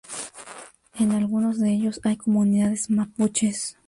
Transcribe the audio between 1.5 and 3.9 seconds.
de ellos hay comunidades mapuches.